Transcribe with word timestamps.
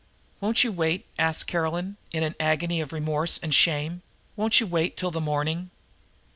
"Won't 0.39 0.63
you 0.63 0.71
wait?" 0.71 1.05
asked 1.19 1.45
Caroline, 1.45 1.95
in 2.11 2.23
an 2.23 2.33
agony 2.39 2.81
of 2.81 2.91
remorse 2.91 3.37
and 3.37 3.53
shame. 3.53 4.01
"Won't 4.35 4.59
you 4.59 4.65
wait 4.65 4.97
till 4.97 5.11
the 5.11 5.21
morning?" 5.21 5.69